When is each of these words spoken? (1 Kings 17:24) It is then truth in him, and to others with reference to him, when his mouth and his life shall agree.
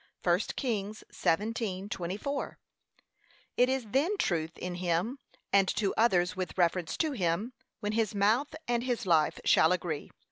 (1 0.23 0.39
Kings 0.55 1.03
17:24) 1.13 2.55
It 3.55 3.69
is 3.69 3.85
then 3.89 4.17
truth 4.17 4.57
in 4.57 4.73
him, 4.73 5.19
and 5.53 5.67
to 5.75 5.93
others 5.95 6.35
with 6.35 6.57
reference 6.57 6.97
to 6.97 7.11
him, 7.11 7.53
when 7.81 7.91
his 7.91 8.15
mouth 8.15 8.55
and 8.67 8.81
his 8.83 9.05
life 9.05 9.39
shall 9.45 9.71
agree. 9.71 10.09